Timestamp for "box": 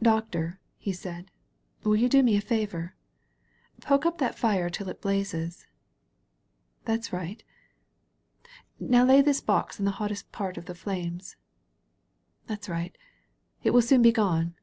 9.42-9.78